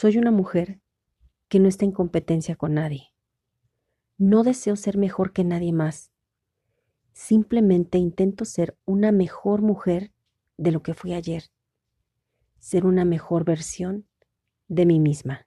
[0.00, 0.80] Soy una mujer
[1.48, 3.12] que no está en competencia con nadie.
[4.16, 6.10] No deseo ser mejor que nadie más.
[7.12, 10.14] Simplemente intento ser una mejor mujer
[10.56, 11.50] de lo que fui ayer.
[12.58, 14.08] Ser una mejor versión
[14.68, 15.46] de mí misma.